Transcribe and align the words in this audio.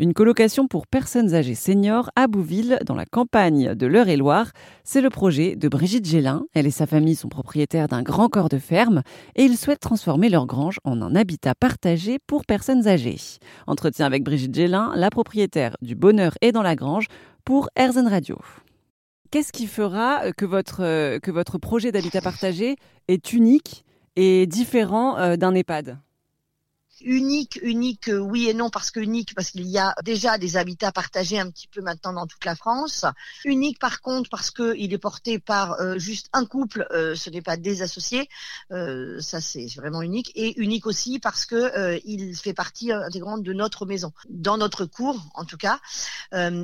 Une 0.00 0.14
colocation 0.14 0.68
pour 0.68 0.86
personnes 0.86 1.34
âgées 1.34 1.56
seniors 1.56 2.12
à 2.14 2.28
Bouville, 2.28 2.78
dans 2.86 2.94
la 2.94 3.04
campagne 3.04 3.74
de 3.74 3.86
l'Eure-et-Loire. 3.88 4.52
C'est 4.84 5.00
le 5.00 5.10
projet 5.10 5.56
de 5.56 5.68
Brigitte 5.68 6.06
Gélin. 6.06 6.44
Elle 6.54 6.68
et 6.68 6.70
sa 6.70 6.86
famille 6.86 7.16
sont 7.16 7.28
propriétaires 7.28 7.88
d'un 7.88 8.02
grand 8.02 8.28
corps 8.28 8.48
de 8.48 8.58
ferme 8.58 9.02
et 9.34 9.42
ils 9.42 9.56
souhaitent 9.56 9.80
transformer 9.80 10.28
leur 10.28 10.46
grange 10.46 10.78
en 10.84 11.02
un 11.02 11.16
habitat 11.16 11.56
partagé 11.56 12.20
pour 12.28 12.44
personnes 12.46 12.86
âgées. 12.86 13.18
Entretien 13.66 14.06
avec 14.06 14.22
Brigitte 14.22 14.54
Gélin, 14.54 14.92
la 14.94 15.10
propriétaire 15.10 15.76
du 15.82 15.96
Bonheur 15.96 16.34
et 16.42 16.52
dans 16.52 16.62
la 16.62 16.76
Grange, 16.76 17.08
pour 17.44 17.68
Airzen 17.74 18.06
Radio. 18.06 18.38
Qu'est-ce 19.32 19.52
qui 19.52 19.66
fera 19.66 20.30
que 20.30 20.44
votre, 20.44 21.18
que 21.18 21.30
votre 21.32 21.58
projet 21.58 21.90
d'habitat 21.90 22.20
partagé 22.20 22.76
est 23.08 23.32
unique 23.32 23.84
et 24.14 24.46
différent 24.46 25.18
euh, 25.18 25.36
d'un 25.36 25.54
EHPAD? 25.56 25.98
Unique, 27.00 27.58
unique, 27.62 28.08
euh, 28.08 28.18
oui 28.18 28.48
et 28.48 28.54
non, 28.54 28.70
parce 28.70 28.90
que 28.90 29.00
unique, 29.00 29.34
parce 29.34 29.50
qu'il 29.50 29.66
y 29.66 29.78
a 29.78 29.94
déjà 30.04 30.38
des 30.38 30.56
habitats 30.56 30.92
partagés 30.92 31.38
un 31.38 31.50
petit 31.50 31.68
peu 31.68 31.80
maintenant 31.80 32.12
dans 32.12 32.26
toute 32.26 32.44
la 32.44 32.56
France. 32.56 33.04
Unique 33.44 33.78
par 33.78 34.00
contre 34.00 34.30
parce 34.30 34.50
que 34.50 34.74
il 34.76 34.92
est 34.92 34.98
porté 34.98 35.38
par 35.38 35.80
euh, 35.80 35.98
juste 35.98 36.28
un 36.32 36.44
couple, 36.44 36.86
euh, 36.90 37.14
ce 37.14 37.30
n'est 37.30 37.42
pas 37.42 37.56
des 37.56 37.82
associés, 37.82 38.28
ça 38.70 39.40
c'est 39.40 39.66
vraiment 39.76 40.02
unique. 40.02 40.32
Et 40.34 40.60
unique 40.60 40.86
aussi 40.86 41.18
parce 41.18 41.46
que 41.46 41.98
il 42.04 42.36
fait 42.36 42.54
partie 42.54 42.92
intégrante 42.92 43.42
de 43.42 43.52
notre 43.52 43.86
maison, 43.86 44.12
dans 44.28 44.56
notre 44.56 44.84
cour 44.84 45.26
en 45.34 45.44
tout 45.44 45.56
cas. 45.56 45.80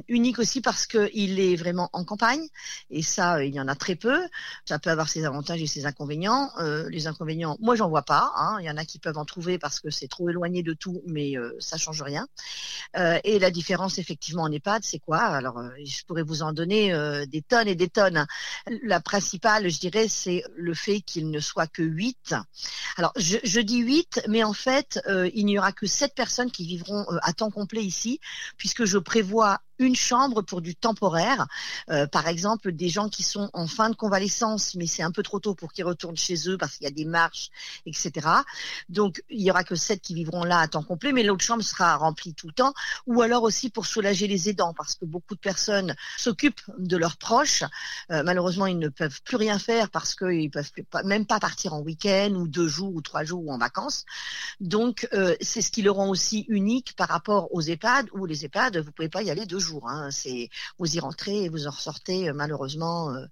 unique 0.08 0.38
aussi 0.38 0.60
parce 0.60 0.86
que 0.86 1.10
il 1.14 1.40
est 1.40 1.56
vraiment 1.56 1.90
en 1.92 2.04
campagne, 2.04 2.46
et 2.90 3.02
ça 3.02 3.44
il 3.44 3.54
y 3.54 3.60
en 3.60 3.68
a 3.68 3.74
très 3.74 3.96
peu. 3.96 4.26
Ça 4.64 4.78
peut 4.78 4.90
avoir 4.90 5.08
ses 5.08 5.24
avantages 5.24 5.62
et 5.62 5.66
ses 5.66 5.86
inconvénients. 5.86 6.50
les 6.88 7.06
inconvénients, 7.06 7.56
moi 7.60 7.76
j'en 7.76 7.88
vois 7.88 8.02
pas. 8.02 8.32
Hein. 8.36 8.58
Il 8.60 8.66
y 8.66 8.70
en 8.70 8.76
a 8.76 8.84
qui 8.84 8.98
peuvent 8.98 9.18
en 9.18 9.24
trouver 9.24 9.58
parce 9.58 9.80
que 9.80 9.90
c'est 9.90 10.08
trop 10.08 10.23
éloigné 10.28 10.62
de 10.62 10.72
tout, 10.72 11.02
mais 11.06 11.36
euh, 11.36 11.54
ça 11.58 11.76
change 11.76 12.02
rien. 12.02 12.26
Euh, 12.96 13.18
et 13.24 13.38
la 13.38 13.50
différence 13.50 13.98
effectivement 13.98 14.42
en 14.42 14.52
EHPAD, 14.52 14.84
c'est 14.84 14.98
quoi? 14.98 15.18
Alors, 15.18 15.58
euh, 15.58 15.70
je 15.84 16.04
pourrais 16.04 16.22
vous 16.22 16.42
en 16.42 16.52
donner 16.52 16.92
des 17.26 17.42
tonnes 17.42 17.68
et 17.68 17.74
des 17.74 17.88
tonnes. 17.88 18.16
Hein. 18.16 18.26
La 18.82 19.00
principale, 19.00 19.68
je 19.68 19.78
dirais, 19.78 20.08
c'est 20.08 20.42
le 20.56 20.74
fait 20.74 21.00
qu'il 21.00 21.30
ne 21.30 21.40
soit 21.40 21.66
que 21.66 21.82
8. 21.82 22.34
Alors, 22.96 23.12
je, 23.16 23.38
je 23.42 23.60
dis 23.60 23.78
8, 23.78 24.22
mais 24.28 24.44
en 24.44 24.52
fait, 24.52 25.00
il 25.34 25.46
n'y 25.46 25.58
aura 25.58 25.72
que 25.72 25.86
7 25.86 26.14
personnes 26.14 26.50
qui 26.50 26.66
vivront 26.66 27.04
à 27.22 27.32
temps 27.32 27.50
complet 27.50 27.82
ici, 27.82 28.20
puisque 28.56 28.84
je 28.84 28.98
prévois 28.98 29.60
une 29.78 29.96
chambre 29.96 30.42
pour 30.42 30.60
du 30.60 30.74
temporaire. 30.74 31.46
Euh, 31.90 32.06
par 32.06 32.28
exemple, 32.28 32.72
des 32.72 32.88
gens 32.88 33.08
qui 33.08 33.22
sont 33.22 33.50
en 33.52 33.66
fin 33.66 33.90
de 33.90 33.96
convalescence, 33.96 34.74
mais 34.74 34.86
c'est 34.86 35.02
un 35.02 35.10
peu 35.10 35.22
trop 35.22 35.40
tôt 35.40 35.54
pour 35.54 35.72
qu'ils 35.72 35.84
retournent 35.84 36.16
chez 36.16 36.48
eux 36.48 36.58
parce 36.58 36.76
qu'il 36.76 36.84
y 36.84 36.88
a 36.88 36.92
des 36.92 37.04
marches, 37.04 37.50
etc. 37.86 38.28
Donc, 38.88 39.22
il 39.30 39.42
y 39.42 39.50
aura 39.50 39.64
que 39.64 39.74
sept 39.74 40.00
qui 40.00 40.14
vivront 40.14 40.44
là 40.44 40.58
à 40.58 40.68
temps 40.68 40.82
complet, 40.82 41.12
mais 41.12 41.22
l'autre 41.22 41.44
chambre 41.44 41.62
sera 41.62 41.96
remplie 41.96 42.34
tout 42.34 42.46
le 42.46 42.52
temps. 42.52 42.74
Ou 43.06 43.22
alors 43.22 43.42
aussi 43.42 43.70
pour 43.70 43.86
soulager 43.86 44.26
les 44.26 44.48
aidants, 44.48 44.74
parce 44.74 44.94
que 44.94 45.04
beaucoup 45.04 45.34
de 45.34 45.40
personnes 45.40 45.94
s'occupent 46.16 46.62
de 46.78 46.96
leurs 46.96 47.16
proches. 47.16 47.64
Euh, 48.10 48.22
malheureusement, 48.24 48.66
ils 48.66 48.78
ne 48.78 48.88
peuvent 48.88 49.20
plus 49.22 49.36
rien 49.36 49.58
faire 49.58 49.90
parce 49.90 50.14
qu'ils 50.14 50.50
peuvent 50.50 50.70
même 51.04 51.26
pas 51.26 51.40
partir 51.40 51.74
en 51.74 51.80
week-end 51.80 52.32
ou 52.34 52.48
deux 52.48 52.68
jours 52.68 52.94
ou 52.94 53.00
trois 53.00 53.24
jours 53.24 53.44
ou 53.44 53.52
en 53.52 53.58
vacances. 53.58 54.04
Donc, 54.60 55.08
euh, 55.12 55.34
c'est 55.40 55.62
ce 55.62 55.70
qui 55.70 55.82
le 55.82 55.90
rend 55.90 56.08
aussi 56.08 56.44
unique 56.48 56.94
par 56.96 57.08
rapport 57.08 57.52
aux 57.54 57.60
EHPAD, 57.60 58.08
où 58.12 58.26
les 58.26 58.44
EHPAD, 58.44 58.78
vous 58.78 58.92
pouvez 58.92 59.08
pas 59.08 59.22
y 59.22 59.30
aller 59.30 59.46
deux 59.46 59.58
Hein. 59.86 60.10
C'est 60.10 60.48
vous 60.78 60.96
y 60.96 61.00
rentrez 61.00 61.44
et 61.44 61.48
vous 61.48 61.66
en 61.66 61.70
ressortez 61.70 62.28
euh, 62.28 62.32
malheureusement, 62.34 63.10
euh, 63.10 63.26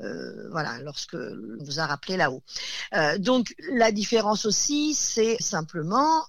euh, 0.00 0.48
voilà, 0.50 0.78
lorsque 0.80 1.14
vous 1.14 1.80
a 1.80 1.86
rappelé 1.86 2.16
là-haut. 2.16 2.42
donc 3.18 3.54
la 3.72 3.92
différence 3.92 4.46
aussi, 4.46 4.94
c'est 4.94 5.36
simplement 5.40 6.24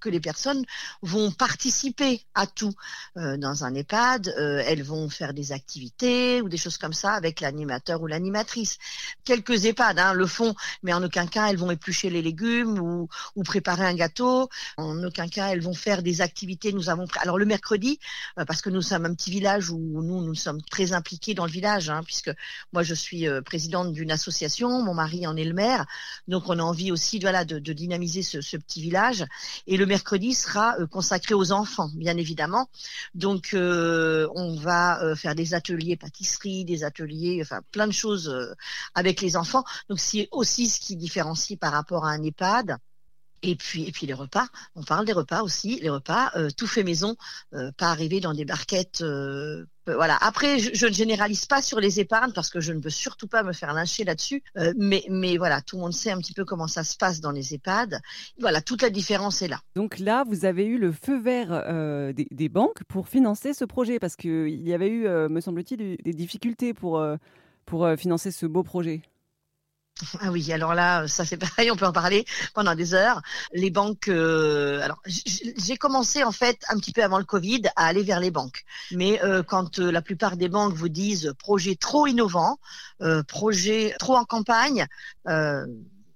que 0.00 0.08
les 0.08 0.20
personnes 0.20 0.64
vont 1.02 1.30
participer 1.30 2.24
à 2.34 2.46
tout 2.46 2.72
dans 3.16 3.64
un 3.64 3.74
EHPAD. 3.74 4.28
elles 4.36 4.82
vont 4.82 5.08
faire 5.08 5.34
des 5.34 5.52
activités 5.52 6.40
ou 6.42 6.48
des 6.48 6.56
choses 6.56 6.78
comme 6.78 6.92
ça 6.92 7.12
avec 7.12 7.40
l'animateur 7.40 8.00
ou 8.02 8.06
l'animatrice. 8.06 8.78
Quelques 9.24 9.64
EHPAD 9.64 9.98
hein, 9.98 10.12
le 10.12 10.26
font, 10.26 10.54
mais 10.82 10.92
en 10.92 11.02
aucun 11.02 11.26
cas 11.26 11.48
elles 11.48 11.58
vont 11.58 11.70
éplucher 11.70 12.10
les 12.10 12.22
légumes 12.22 12.78
ou, 12.78 13.08
ou 13.34 13.42
préparer 13.42 13.86
un 13.86 13.94
gâteau. 13.94 14.48
En 14.76 15.02
aucun 15.02 15.28
cas 15.28 15.48
elles 15.48 15.62
vont 15.62 15.74
faire 15.74 16.02
des 16.02 16.20
activités. 16.20 16.72
Nous 16.72 16.88
avons 16.88 17.06
alors 17.20 17.38
le 17.38 17.46
mercredi 17.46 17.98
parce 18.46 18.62
que 18.62 18.70
nous 18.70 18.82
sommes 18.88 19.06
un 19.06 19.14
petit 19.14 19.30
village 19.30 19.70
où 19.70 19.78
nous, 19.78 20.22
nous 20.22 20.34
sommes 20.34 20.62
très 20.62 20.92
impliqués 20.92 21.34
dans 21.34 21.44
le 21.44 21.50
village, 21.50 21.90
hein, 21.90 22.02
puisque 22.04 22.30
moi, 22.72 22.82
je 22.82 22.94
suis 22.94 23.28
euh, 23.28 23.42
présidente 23.42 23.92
d'une 23.92 24.10
association, 24.10 24.82
mon 24.82 24.94
mari 24.94 25.26
en 25.26 25.36
est 25.36 25.44
le 25.44 25.54
maire. 25.54 25.86
Donc, 26.26 26.44
on 26.48 26.58
a 26.58 26.62
envie 26.62 26.90
aussi 26.90 27.18
voilà, 27.18 27.44
de, 27.44 27.58
dynamiser 27.72 28.22
ce, 28.22 28.56
petit 28.56 28.82
village. 28.82 29.24
Et 29.66 29.76
le 29.76 29.86
mercredi 29.86 30.34
sera 30.34 30.76
euh, 30.78 30.86
consacré 30.86 31.34
aux 31.34 31.52
enfants, 31.52 31.90
bien 31.94 32.16
évidemment. 32.16 32.68
Donc, 33.14 33.50
euh, 33.54 34.28
on 34.34 34.56
va 34.56 35.14
faire 35.16 35.34
des 35.34 35.54
ateliers 35.54 35.96
pâtisserie, 35.96 36.64
des 36.64 36.84
ateliers, 36.84 37.40
enfin, 37.42 37.60
plein 37.70 37.86
de 37.86 37.92
choses 37.92 38.56
avec 38.94 39.20
les 39.20 39.36
enfants. 39.36 39.64
Donc, 39.88 40.00
c'est 40.00 40.28
aussi 40.32 40.68
ce 40.68 40.80
qui 40.80 40.96
différencie 40.96 41.58
par 41.58 41.72
rapport 41.72 42.06
à 42.06 42.10
un 42.10 42.22
EHPAD. 42.22 42.78
Et 43.42 43.54
puis, 43.54 43.84
et 43.84 43.92
puis 43.92 44.06
les 44.06 44.14
repas, 44.14 44.48
on 44.74 44.82
parle 44.82 45.06
des 45.06 45.12
repas 45.12 45.42
aussi, 45.42 45.78
les 45.80 45.90
repas, 45.90 46.30
euh, 46.36 46.48
tout 46.56 46.66
fait 46.66 46.82
maison, 46.82 47.16
euh, 47.54 47.70
pas 47.76 47.86
arriver 47.86 48.20
dans 48.20 48.34
des 48.34 48.44
barquettes. 48.44 49.00
Euh, 49.02 49.64
voilà. 49.86 50.18
Après, 50.20 50.58
je, 50.58 50.86
ne 50.86 50.92
généralise 50.92 51.46
pas 51.46 51.62
sur 51.62 51.80
les 51.80 52.00
épargnes 52.00 52.32
parce 52.32 52.50
que 52.50 52.60
je 52.60 52.72
ne 52.72 52.80
veux 52.80 52.90
surtout 52.90 53.26
pas 53.26 53.42
me 53.42 53.52
faire 53.52 53.72
lyncher 53.72 54.04
là-dessus. 54.04 54.42
mais, 54.76 55.04
mais 55.08 55.38
voilà, 55.38 55.62
tout 55.62 55.76
le 55.76 55.82
monde 55.82 55.94
sait 55.94 56.10
un 56.10 56.18
petit 56.18 56.34
peu 56.34 56.44
comment 56.44 56.68
ça 56.68 56.84
se 56.84 56.96
passe 56.96 57.20
dans 57.20 57.30
les 57.30 57.54
EHPAD. 57.54 57.98
Voilà, 58.38 58.60
toute 58.60 58.82
la 58.82 58.90
différence 58.90 59.40
est 59.40 59.48
là. 59.48 59.60
Donc 59.76 59.98
là, 59.98 60.24
vous 60.28 60.44
avez 60.44 60.66
eu 60.66 60.76
le 60.76 60.92
feu 60.92 61.18
vert 61.18 61.64
des, 62.12 62.48
banques 62.50 62.84
pour 62.86 63.08
financer 63.08 63.54
ce 63.54 63.64
projet 63.64 63.98
parce 63.98 64.16
qu'il 64.16 64.60
y 64.60 64.74
avait 64.74 64.90
eu, 64.90 65.08
me 65.08 65.40
semble-t-il, 65.40 65.96
des 66.04 66.12
difficultés 66.12 66.74
pour, 66.74 67.02
pour 67.64 67.88
financer 67.96 68.30
ce 68.30 68.44
beau 68.44 68.62
projet. 68.62 69.00
Ah 70.20 70.30
oui, 70.30 70.52
alors 70.52 70.74
là, 70.74 71.08
ça 71.08 71.24
c'est 71.24 71.36
pareil, 71.36 71.70
on 71.70 71.76
peut 71.76 71.86
en 71.86 71.92
parler 71.92 72.24
pendant 72.54 72.74
des 72.74 72.94
heures. 72.94 73.20
Les 73.52 73.70
banques, 73.70 74.08
euh, 74.08 74.80
alors 74.80 75.02
j'ai 75.06 75.76
commencé 75.76 76.22
en 76.22 76.30
fait 76.32 76.62
un 76.68 76.78
petit 76.78 76.92
peu 76.92 77.02
avant 77.02 77.18
le 77.18 77.24
Covid 77.24 77.62
à 77.74 77.86
aller 77.86 78.02
vers 78.02 78.20
les 78.20 78.30
banques, 78.30 78.64
mais 78.92 79.22
euh, 79.24 79.42
quand 79.42 79.80
euh, 79.80 79.90
la 79.90 80.02
plupart 80.02 80.36
des 80.36 80.48
banques 80.48 80.74
vous 80.74 80.88
disent 80.88 81.34
projet 81.38 81.74
trop 81.74 82.06
innovant, 82.06 82.58
projet 83.28 83.94
trop 83.98 84.16
en 84.16 84.24
campagne 84.24 84.86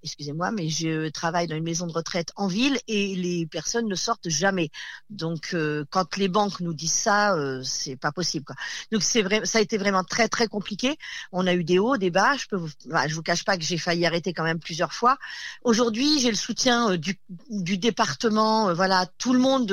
excusez-moi, 0.03 0.51
mais 0.51 0.69
je 0.69 1.09
travaille 1.09 1.47
dans 1.47 1.57
une 1.57 1.65
maison 1.65 1.87
de 1.87 1.93
retraite 1.93 2.33
en 2.37 2.47
ville 2.47 2.79
et 2.89 3.15
les 3.15 3.47
personnes 3.47 3.87
ne 3.87 3.95
sortent 3.95 4.29
jamais. 4.29 4.71
Donc, 5.11 5.51
euh, 5.55 5.85
quand 5.91 6.17
les 6.17 6.29
banques 6.29 6.61
nous 6.61 6.75
disent 6.75 6.93
ça, 6.93 7.35
euh, 7.35 7.63
c'est 7.63 7.97
pas 7.97 8.13
possible. 8.13 8.47
Donc, 8.91 9.03
c'est 9.03 9.23
vrai, 9.23 9.45
ça 9.45 9.59
a 9.59 9.61
été 9.61 9.79
vraiment 9.79 10.05
très 10.05 10.29
très 10.29 10.49
compliqué. 10.49 10.97
On 11.31 11.47
a 11.47 11.55
eu 11.55 11.65
des 11.65 11.79
hauts, 11.79 11.97
des 11.97 12.11
bas. 12.11 12.37
Je 12.37 12.47
peux, 12.47 12.57
vous, 12.57 12.69
vous 13.11 13.23
cache 13.23 13.45
pas 13.45 13.57
que 13.57 13.65
j'ai 13.65 13.79
failli 13.79 14.05
arrêter 14.07 14.33
quand 14.33 14.45
même 14.45 14.59
plusieurs 14.59 14.93
fois. 14.93 15.19
Aujourd'hui, 15.63 16.21
j'ai 16.21 16.31
le 16.31 16.37
soutien 16.37 16.93
euh, 16.93 16.97
du, 16.97 17.19
du, 17.51 17.79
département. 17.79 18.75
voilà, 18.75 19.07
tout 19.19 19.33
le 19.33 19.39
monde, 19.39 19.71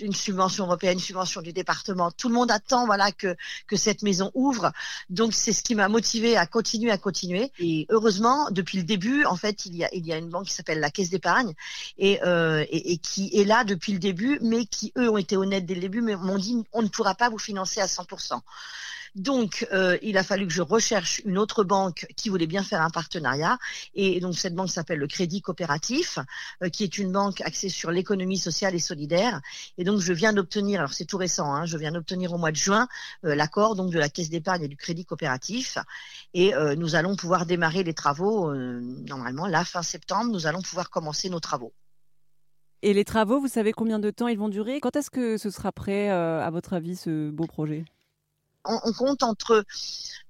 une 0.00 0.14
subvention 0.14 0.64
européenne, 0.64 0.94
une 0.94 1.00
subvention 1.00 1.42
du 1.42 1.52
département. 1.52 2.10
Tout 2.10 2.28
le 2.28 2.34
monde 2.34 2.50
attend, 2.50 2.86
voilà, 2.86 3.12
que 3.12 3.36
que 3.66 3.76
cette 3.76 4.02
maison 4.02 4.30
ouvre. 4.34 4.72
Donc, 5.10 5.32
c'est 5.34 5.52
ce 5.52 5.62
qui 5.62 5.74
m'a 5.74 5.88
motivé 5.88 6.36
à 6.36 6.46
continuer, 6.46 6.90
à 6.90 6.98
continuer. 6.98 7.52
Et 7.58 7.86
heureusement, 7.90 8.48
depuis 8.50 8.78
le 8.78 8.84
début, 8.84 9.24
en 9.24 9.36
fait 9.36 9.45
fait, 9.46 9.66
il 9.66 9.76
y 9.76 10.12
a, 10.12 10.18
une 10.18 10.30
banque 10.30 10.46
qui 10.46 10.52
s'appelle 10.52 10.80
la 10.80 10.90
Caisse 10.90 11.10
d'épargne 11.10 11.54
et, 11.98 12.22
euh, 12.24 12.64
et, 12.70 12.98
qui 12.98 13.30
est 13.38 13.44
là 13.44 13.64
depuis 13.64 13.92
le 13.92 13.98
début, 13.98 14.38
mais 14.42 14.66
qui, 14.66 14.92
eux, 14.98 15.10
ont 15.10 15.16
été 15.16 15.36
honnêtes 15.36 15.66
dès 15.66 15.74
le 15.74 15.80
début, 15.80 16.00
mais 16.00 16.16
m'ont 16.16 16.38
dit 16.38 16.64
on 16.72 16.82
ne 16.82 16.88
pourra 16.88 17.14
pas 17.14 17.28
vous 17.28 17.38
financer 17.38 17.80
à 17.80 17.86
100%. 17.86 18.40
Donc, 19.16 19.66
euh, 19.72 19.96
il 20.02 20.18
a 20.18 20.22
fallu 20.22 20.46
que 20.46 20.52
je 20.52 20.60
recherche 20.60 21.22
une 21.24 21.38
autre 21.38 21.64
banque 21.64 22.06
qui 22.16 22.28
voulait 22.28 22.46
bien 22.46 22.62
faire 22.62 22.82
un 22.82 22.90
partenariat. 22.90 23.56
Et 23.94 24.20
donc, 24.20 24.34
cette 24.34 24.54
banque 24.54 24.68
s'appelle 24.68 24.98
le 24.98 25.06
Crédit 25.06 25.40
Coopératif, 25.40 26.18
euh, 26.62 26.68
qui 26.68 26.84
est 26.84 26.98
une 26.98 27.12
banque 27.12 27.40
axée 27.40 27.70
sur 27.70 27.90
l'économie 27.90 28.36
sociale 28.36 28.74
et 28.74 28.78
solidaire. 28.78 29.40
Et 29.78 29.84
donc, 29.84 30.00
je 30.00 30.12
viens 30.12 30.34
d'obtenir, 30.34 30.80
alors 30.80 30.92
c'est 30.92 31.06
tout 31.06 31.16
récent, 31.16 31.50
hein, 31.54 31.64
je 31.64 31.78
viens 31.78 31.92
d'obtenir 31.92 32.34
au 32.34 32.36
mois 32.36 32.50
de 32.50 32.56
juin 32.56 32.88
euh, 33.24 33.34
l'accord 33.34 33.74
donc 33.74 33.90
de 33.90 33.98
la 33.98 34.10
Caisse 34.10 34.28
d'épargne 34.28 34.64
et 34.64 34.68
du 34.68 34.76
Crédit 34.76 35.06
Coopératif. 35.06 35.78
Et 36.34 36.52
nous 36.76 36.94
allons 36.94 37.16
pouvoir 37.16 37.46
démarrer 37.46 37.82
les 37.82 37.94
travaux 37.94 38.52
normalement 38.54 39.46
là 39.46 39.64
fin 39.64 39.82
septembre. 39.82 40.30
Nous 40.30 40.46
allons 40.46 40.60
pouvoir 40.60 40.90
commencer 40.90 41.30
nos 41.30 41.40
travaux. 41.40 41.72
Et 42.82 42.92
les 42.92 43.04
travaux, 43.04 43.40
vous 43.40 43.48
savez 43.48 43.72
combien 43.72 43.98
de 43.98 44.10
temps 44.10 44.28
ils 44.28 44.38
vont 44.38 44.50
durer? 44.50 44.80
Quand 44.80 44.96
est-ce 44.96 45.10
que 45.10 45.38
ce 45.38 45.50
sera 45.50 45.72
prêt, 45.72 46.10
à 46.10 46.50
votre 46.50 46.74
avis, 46.74 46.96
ce 46.96 47.30
beau 47.30 47.46
projet? 47.46 47.84
On, 48.66 48.92
compte 48.92 49.22
entre 49.22 49.64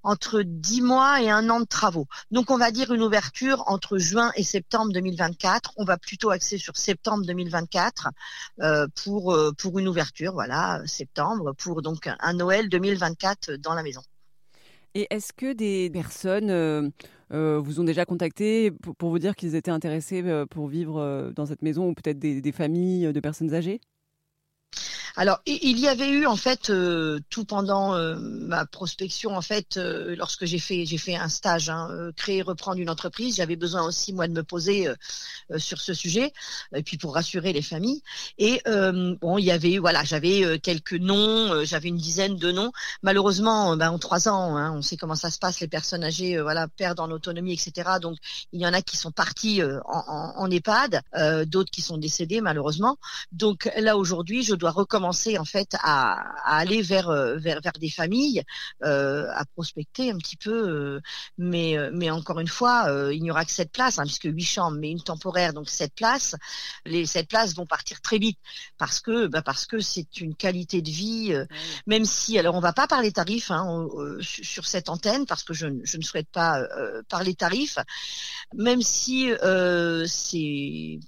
entre 0.03 0.43
10 0.43 0.83
mois 0.83 1.21
et 1.21 1.31
un 1.31 1.51
an 1.51 1.61
de 1.61 1.67
travaux. 1.67 2.07
Donc 2.31 2.51
on 2.51 2.59
va 2.59 2.71
dire 2.71 2.93
une 2.93 3.03
ouverture 3.03 3.65
entre 3.67 3.99
juin 3.99 4.31
et 4.37 4.45
septembre 4.45 4.93
2024. 4.93 5.73
On 5.77 5.85
va 5.85 5.99
plutôt 5.99 6.31
axer 6.31 6.59
sur 6.59 6.77
septembre 6.77 7.25
2024 7.27 8.09
euh, 8.61 8.87
pour 9.05 9.35
euh, 9.35 9.53
pour 9.59 9.79
une 9.79 9.89
ouverture, 9.89 10.33
voilà, 10.33 10.81
septembre 10.87 11.55
pour 11.59 11.83
donc 11.83 12.09
un 12.21 12.33
Noël 12.35 12.69
2024 12.69 13.53
dans 13.55 13.75
la 13.75 13.83
maison. 13.83 14.03
Et 14.95 15.07
est-ce 15.11 15.33
que 15.33 15.53
des 15.53 15.91
personnes 15.91 16.51
euh, 16.51 17.59
vous 17.59 17.81
ont 17.81 17.85
déjà 17.85 18.05
contacté 18.05 18.71
pour, 18.71 19.11
vous 19.11 19.19
dire 19.19 19.35
qu'ils 19.35 19.55
étaient 19.55 19.71
intéressés 19.71 20.23
pour 20.51 20.69
vivre 20.69 21.33
dans 21.35 21.47
cette 21.47 21.63
maison 21.63 21.89
ou 21.89 21.95
peut-être 21.95 22.19
des 22.19 22.53
familles 22.53 23.13
de 23.13 23.21
personnes 23.21 23.53
âgées? 23.53 23.81
Alors, 25.19 25.41
il 25.47 25.79
y 25.81 25.89
avait 25.89 26.11
eu 26.11 26.27
en 26.27 26.37
fait 26.37 26.69
euh, 26.69 27.21
tout 27.31 27.47
pendant 27.47 27.95
euh, 27.95 28.17
ma 28.21 28.67
prospection 28.67 29.35
en 29.35 29.41
fait, 29.41 29.79
euh, 29.79 30.15
lorsque 30.15 30.45
j'ai 30.45 30.59
fait 30.59 30.85
j'ai 30.85 30.99
fait 30.99 31.17
un 31.17 31.31
stage, 31.31 31.71
hein, 31.71 32.11
créer 32.17 32.43
reprendre 32.43 32.81
une 32.81 32.91
entreprise, 32.91 33.37
j'avais 33.37 33.57
besoin 33.57 33.83
aussi 33.83 34.13
moi 34.13 34.29
de 34.29 34.35
me 34.35 34.43
poser 34.43 34.89
sur 35.57 35.81
ce 35.81 35.95
sujet 35.95 36.35
et 36.75 36.83
puis 36.83 36.99
pour 36.99 37.15
rassurer 37.15 37.55
les 37.55 37.63
familles. 37.63 38.03
Et 38.37 38.61
bon, 38.67 39.39
il 39.39 39.45
y 39.45 39.51
avait 39.51 39.79
voilà, 39.79 40.05
j'avais 40.05 40.59
quelques 40.59 40.93
noms, 40.93 41.65
j'avais 41.65 41.89
une 41.89 41.97
dizaine 41.97 42.37
de 42.37 42.53
noms. 42.53 42.73
Malheureusement, 43.03 43.77
ben, 43.77 43.91
en 43.91 43.99
trois 43.99 44.29
ans, 44.29 44.57
hein, 44.57 44.73
on 44.77 44.83
sait 44.83 44.97
comment 44.99 45.15
ça 45.15 45.31
se 45.31 45.39
passe, 45.39 45.61
les 45.61 45.69
personnes 45.69 46.05
âgées 46.05 46.41
voilà 46.41 46.69
perdent 46.69 47.01
en 47.01 47.11
autonomie, 47.11 47.55
etc. 47.55 47.93
Donc 48.03 48.19
il 48.53 48.61
y 48.61 48.67
en 48.67 48.75
a 48.75 48.83
qui 48.83 48.99
sont 48.99 49.13
partis 49.13 49.63
en, 49.63 49.81
en, 49.87 50.33
en, 50.37 50.51
EHPAD, 50.51 51.01
d'autres 51.47 51.71
qui 51.71 51.81
sont 51.81 51.97
décédés 51.97 52.43
malheureusement. 52.43 52.99
Donc 53.33 53.71
là 53.79 53.97
aujourd'hui, 53.97 54.43
je 54.43 54.55
dois 54.55 54.73
recommencer 54.73 55.06
en 55.09 55.45
fait 55.45 55.75
à, 55.83 56.15
à 56.45 56.57
aller 56.59 56.83
vers, 56.83 57.09
euh, 57.09 57.37
vers 57.37 57.61
vers 57.61 57.73
des 57.73 57.91
familles, 57.91 58.43
euh, 58.85 59.27
à 59.35 59.45
prospecter 59.45 60.11
un 60.11 60.19
petit 60.19 60.37
peu. 60.37 60.69
Euh, 60.69 61.01
mais 61.39 61.77
mais 61.93 62.11
encore 62.11 62.41
une 62.41 62.49
fois, 62.49 62.87
il 63.13 63.23
n'y 63.23 63.31
aura 63.31 63.45
que 63.45 63.51
sept 63.51 63.71
places, 63.73 63.99
hein, 63.99 64.05
puisque 64.05 64.25
huit 64.25 64.45
chambres, 64.45 64.79
mais 64.81 64.91
une 64.91 65.03
temporaire, 65.03 65.53
donc 65.53 65.69
sept 65.69 65.95
places. 65.95 66.35
Les 66.85 67.07
sept 67.07 67.29
places 67.29 67.55
vont 67.55 67.67
partir 67.67 68.01
très 68.01 68.19
vite 68.19 68.39
parce 68.79 69.01
que 69.01 69.27
bah 69.27 69.43
parce 69.43 69.67
que 69.67 69.81
c'est 69.81 70.21
une 70.21 70.35
qualité 70.35 70.83
de 70.83 70.91
vie, 70.91 71.35
même 71.87 72.05
si 72.05 72.39
alors 72.39 72.55
on 72.55 72.61
va 72.61 72.73
pas 72.73 72.87
parler 72.87 73.13
tarifs 73.13 73.51
hein, 73.51 73.89
sur 74.21 74.67
cette 74.67 74.89
antenne 74.89 75.27
parce 75.27 75.45
que 75.45 75.55
je, 75.55 75.67
je 75.85 75.97
ne 75.97 76.03
souhaite 76.03 76.29
pas 76.31 76.63
parler 77.09 77.35
tarifs, 77.35 77.79
même 78.55 78.83
si 78.83 79.31
c'est 80.07 80.99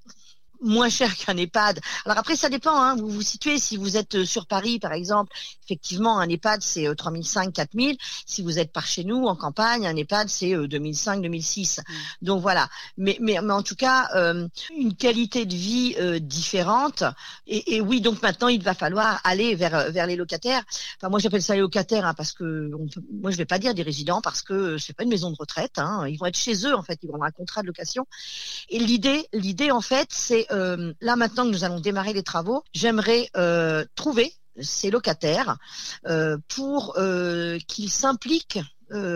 moins 0.60 0.88
cher 0.88 1.14
qu'un 1.16 1.37
EHPAD. 1.37 1.81
Alors 2.05 2.19
après, 2.19 2.37
ça 2.37 2.49
dépend. 2.49 2.81
Hein, 2.81 2.96
vous 2.96 3.08
vous 3.08 3.22
situez. 3.22 3.58
Si 3.58 3.76
vous 3.76 3.96
êtes 3.96 4.16
euh, 4.16 4.25
sur 4.25 4.46
Paris, 4.46 4.78
par 4.78 4.93
exemple, 4.93 5.32
effectivement, 5.64 6.19
un 6.19 6.28
EHPAD 6.28 6.62
c'est 6.62 6.94
3005, 6.94 7.49
euh, 7.49 7.50
4000. 7.52 7.96
Si 8.26 8.43
vous 8.43 8.58
êtes 8.58 8.72
par 8.72 8.87
chez 8.87 9.05
nous, 9.05 9.26
en 9.26 9.37
campagne, 9.37 9.87
un 9.87 9.96
EHPAD 9.96 10.28
c'est 10.28 10.55
2005, 10.55 11.19
euh, 11.19 11.22
2006. 11.22 11.78
Mmh. 11.78 11.93
Donc 12.22 12.43
voilà. 12.43 12.69
Mais, 12.96 13.19
mais, 13.20 13.38
mais 13.43 13.52
en 13.52 13.62
tout 13.62 13.76
cas, 13.76 14.08
une 14.76 14.94
qualité 14.94 15.46
de 15.46 15.55
vie 15.55 15.96
différente. 16.20 17.05
Et, 17.46 17.76
et, 17.76 17.81
oui, 17.81 18.00
donc 18.00 18.22
maintenant, 18.22 18.49
il 18.49 18.62
va 18.62 18.75
falloir 18.75 19.20
aller 19.25 19.55
vers 19.55 19.90
vers 19.90 20.06
les 20.06 20.16
locataires. 20.16 20.62
Enfin, 20.96 21.08
moi, 21.08 21.19
j'appelle 21.19 21.43
ça 21.43 21.55
les 21.55 21.60
locataires 21.60 22.06
hein, 22.06 22.14
parce 22.14 22.32
que 22.32 22.70
on 22.75 22.87
peut, 22.88 23.02
moi, 23.20 23.31
je 23.31 23.37
vais 23.37 23.44
pas 23.44 23.58
dire 23.58 23.75
des 23.75 23.82
résidents 23.82 24.20
parce 24.20 24.43
que 24.43 24.78
c'est 24.78 24.93
pas 24.93 25.05
une 25.05 25.10
maison 25.10 25.31
de 25.31 25.37
retraite. 25.37 25.78
Hein, 25.78 26.06
ils 26.08 26.16
vont 26.16 26.26
être 26.26 26.38
chez 26.38 26.66
eux 26.66 26.75
en 26.75 26.82
fait. 26.82 26.99
Ils 27.02 27.08
vont 27.08 27.14
avoir 27.14 27.28
un 27.28 27.32
contrat 27.32 27.62
de 27.62 27.66
location. 27.66 28.06
Et 28.69 28.78
l'idée, 28.78 29.26
l'idée 29.32 29.70
en 29.70 29.81
fait, 29.81 30.08
c'est 30.10 30.48
euh, 30.50 30.93
là 31.00 31.17
maintenant 31.17 31.45
que 31.45 31.50
nous 31.50 31.65
allons 31.65 31.81
démarrer 31.81 32.12
les 32.12 32.23
travaux, 32.23 32.62
j'aimerais 32.73 33.29
euh, 33.37 33.85
trouver 33.95 34.33
ces 34.61 34.91
locataires 34.91 35.56
euh, 36.06 36.37
pour 36.49 36.97
qu'ils 37.69 37.91
s'impliquent 37.91 38.61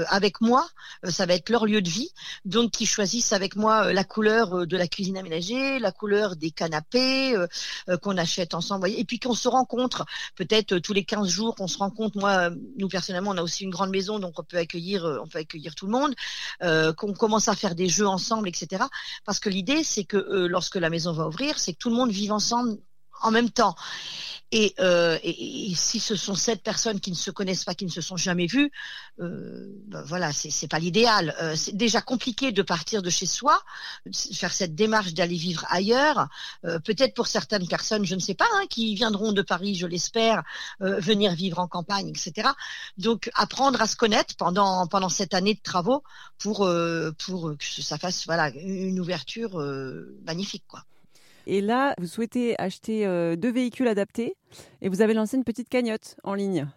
avec 0.08 0.40
moi, 0.40 0.69
ça 1.08 1.26
va 1.26 1.34
être 1.34 1.48
leur 1.50 1.66
lieu 1.66 1.82
de 1.82 1.88
vie, 1.88 2.10
donc 2.44 2.72
qu'ils 2.72 2.88
choisissent 2.88 3.32
avec 3.32 3.56
moi 3.56 3.92
la 3.92 4.04
couleur 4.04 4.66
de 4.66 4.76
la 4.76 4.86
cuisine 4.86 5.16
aménagée, 5.16 5.78
la 5.78 5.92
couleur 5.92 6.36
des 6.36 6.50
canapés 6.50 7.34
qu'on 8.02 8.16
achète 8.16 8.54
ensemble, 8.54 8.88
et 8.88 9.04
puis 9.04 9.19
qu'on 9.19 9.34
se 9.34 9.48
rencontre 9.48 10.04
peut-être 10.36 10.78
tous 10.78 10.92
les 10.92 11.04
15 11.04 11.28
jours, 11.28 11.54
qu'on 11.54 11.69
se 11.69 11.78
rencontre. 11.78 12.19
Moi, 12.19 12.50
nous 12.78 12.88
personnellement, 12.88 13.30
on 13.30 13.36
a 13.38 13.42
aussi 13.42 13.64
une 13.64 13.70
grande 13.70 13.90
maison, 13.90 14.19
donc 14.19 14.38
on 14.38 14.44
peut 14.44 14.58
accueillir, 14.58 15.04
on 15.22 15.26
peut 15.26 15.38
accueillir 15.38 15.75
tout 15.75 15.86
le 15.86 15.92
monde, 15.92 16.14
qu'on 16.96 17.12
commence 17.12 17.48
à 17.48 17.54
faire 17.54 17.75
des 17.75 17.88
jeux 17.88 18.06
ensemble, 18.06 18.48
etc. 18.48 18.84
Parce 19.25 19.40
que 19.40 19.48
l'idée, 19.48 19.82
c'est 19.84 20.04
que 20.04 20.16
lorsque 20.46 20.76
la 20.76 20.90
maison 20.90 21.12
va 21.12 21.26
ouvrir, 21.28 21.58
c'est 21.58 21.72
que 21.72 21.78
tout 21.78 21.90
le 21.90 21.96
monde 21.96 22.10
vive 22.10 22.32
ensemble 22.32 22.78
en 23.22 23.30
même 23.30 23.50
temps. 23.50 23.74
Et, 24.54 24.74
euh, 24.80 25.19
et, 25.22 25.72
si 25.74 25.98
ce 25.98 26.14
sont 26.14 26.34
sept 26.34 26.62
personnes 26.62 27.00
qui 27.00 27.10
ne 27.10 27.16
se 27.16 27.30
connaissent 27.30 27.64
pas, 27.64 27.74
qui 27.74 27.86
ne 27.86 27.90
se 27.90 28.02
sont 28.02 28.19
jamais 28.19 28.46
vues, 28.46 28.70
euh, 29.20 29.66
ben 29.86 30.02
voilà, 30.02 30.30
c'est 30.32 30.69
pas 30.69 30.78
l'idéal. 30.78 31.34
Euh, 31.40 31.56
c'est 31.56 31.74
déjà 31.74 32.02
compliqué 32.02 32.52
de 32.52 32.60
partir 32.60 33.00
de 33.00 33.08
chez 33.08 33.24
soi, 33.24 33.62
faire 34.34 34.52
cette 34.52 34.74
démarche 34.74 35.14
d'aller 35.14 35.36
vivre 35.36 35.64
ailleurs. 35.70 36.28
Euh, 36.66 36.78
peut-être 36.80 37.14
pour 37.14 37.28
certaines 37.28 37.66
personnes, 37.66 38.04
je 38.04 38.14
ne 38.14 38.20
sais 38.20 38.34
pas, 38.34 38.46
hein, 38.54 38.64
qui 38.69 38.94
viendront 38.94 39.32
de 39.32 39.40
Paris, 39.40 39.75
je 39.75 39.86
l'espère, 39.86 40.42
venir 40.80 41.32
vivre 41.34 41.58
en 41.58 41.66
campagne, 41.66 42.08
etc. 42.08 42.50
Donc 42.98 43.30
apprendre 43.34 43.80
à 43.80 43.86
se 43.86 43.96
connaître 43.96 44.36
pendant 44.36 44.86
pendant 44.86 45.08
cette 45.08 45.32
année 45.32 45.54
de 45.54 45.62
travaux 45.62 46.02
pour 46.38 46.68
pour 47.18 47.52
que 47.56 47.82
ça 47.82 47.96
fasse 47.96 48.26
voilà 48.26 48.50
une 48.50 49.00
ouverture 49.00 49.56
magnifique, 50.26 50.64
quoi. 50.68 50.84
Et 51.46 51.60
là, 51.60 51.94
vous 51.98 52.06
souhaitez 52.06 52.58
acheter 52.60 53.06
euh, 53.06 53.36
deux 53.36 53.50
véhicules 53.50 53.88
adaptés 53.88 54.36
et 54.80 54.88
vous 54.88 55.02
avez 55.02 55.14
lancé 55.14 55.36
une 55.36 55.44
petite 55.44 55.68
cagnotte 55.68 56.16
en 56.24 56.34
ligne. 56.34 56.68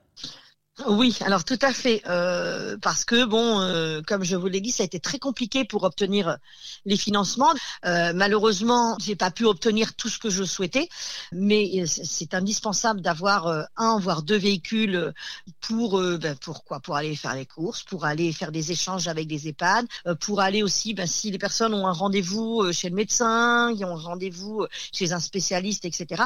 Oui, 0.88 1.18
alors 1.22 1.46
tout 1.46 1.58
à 1.62 1.72
fait, 1.72 2.02
euh, 2.10 2.78
parce 2.82 3.06
que 3.06 3.24
bon, 3.24 3.62
euh, 3.62 4.02
comme 4.06 4.26
je 4.26 4.36
vous 4.36 4.48
l'ai 4.48 4.60
dit, 4.60 4.72
ça 4.72 4.84
a 4.84 4.86
été 4.86 5.00
très 5.00 5.20
compliqué 5.20 5.64
pour 5.64 5.84
obtenir 5.84 6.38
les 6.84 6.98
financements. 6.98 7.54
Euh, 7.86 8.12
malheureusement, 8.14 8.98
j'ai 9.00 9.16
pas 9.16 9.32
pu 9.32 9.46
obtenir 9.46 9.96
tout 9.96 10.10
ce 10.10 10.20
que 10.20 10.30
je 10.30 10.44
souhaitais, 10.44 10.90
mais 11.32 11.86
c'est 11.88 12.34
indispensable 12.34 13.00
d'avoir 13.00 13.68
un 13.78 14.00
voire 14.00 14.22
deux 14.22 14.36
véhicules 14.36 15.14
pour 15.62 16.02
ben, 16.02 16.36
pourquoi 16.42 16.82
Pour 16.82 16.98
aller 16.98 17.16
faire 17.16 17.36
les 17.36 17.46
courses, 17.46 17.84
pour 17.84 18.04
aller 18.04 18.34
faire 18.34 18.52
des 18.52 18.74
échanges 18.74 19.08
avec 19.08 19.28
des 19.28 19.48
EHPAD, 19.48 19.88
pour 20.20 20.42
aller 20.42 20.62
aussi, 20.62 20.94
ben, 20.94 21.08
si 21.08 21.32
les 21.32 21.38
personnes 21.38 21.74
ont 21.74 21.88
un 21.88 21.94
rendez-vous 21.94 22.74
chez 22.74 22.90
le 22.90 22.96
médecin, 22.96 23.72
ils 23.72 23.86
ont 23.86 23.96
un 23.96 24.02
rendez-vous 24.02 24.66
chez 24.92 25.14
un 25.14 25.22
spécialiste, 25.22 25.86
etc. 25.86 26.24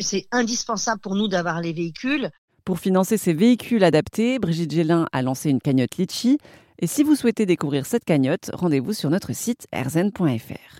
C'est 0.00 0.28
indispensable 0.30 1.00
pour 1.00 1.14
nous 1.14 1.28
d'avoir 1.28 1.60
les 1.60 1.74
véhicules. 1.74 2.30
Pour 2.64 2.78
financer 2.78 3.16
ces 3.16 3.32
véhicules 3.32 3.82
adaptés, 3.82 4.38
Brigitte 4.38 4.70
Gélin 4.70 5.06
a 5.12 5.22
lancé 5.22 5.50
une 5.50 5.60
cagnotte 5.60 5.96
Litchi. 5.96 6.38
Et 6.78 6.86
si 6.86 7.02
vous 7.02 7.16
souhaitez 7.16 7.44
découvrir 7.44 7.86
cette 7.86 8.04
cagnotte, 8.04 8.50
rendez-vous 8.52 8.92
sur 8.92 9.10
notre 9.10 9.32
site 9.34 9.66
erzen.fr. 9.72 10.70